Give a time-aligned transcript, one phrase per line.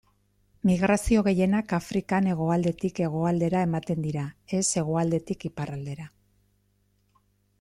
[0.67, 4.25] Migrazio gehienak Afrikan hegoaldetik hegoaldera ematen dira,
[4.61, 6.09] ez hegoaldetik iparraldera.